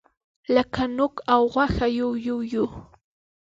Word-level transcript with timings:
لکه 0.55 0.83
نوک 0.97 1.15
او 1.33 1.41
غوښه 1.53 1.87
یو 1.99 2.09
یو 2.27 2.39
یوو. 2.53 2.67